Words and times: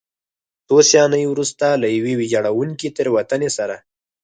څو 0.67 0.77
ثانیې 0.91 1.27
وروسته 1.29 1.65
له 1.81 1.87
یوې 1.97 2.13
ویجاړوونکې 2.19 2.93
تېروتنې 2.95 3.49
سره. 3.57 3.75